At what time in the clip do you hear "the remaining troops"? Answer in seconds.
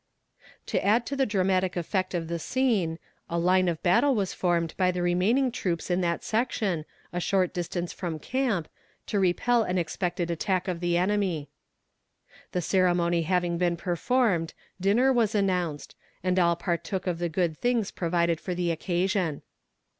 4.89-5.91